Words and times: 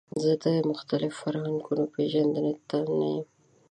زه 0.21 0.31
د 0.43 0.45
مختلفو 0.71 1.17
فرهنګونو 1.21 1.83
پیژندنې 1.95 2.53
ته 2.69 2.77
نه 2.97 3.05
یم. 3.13 3.25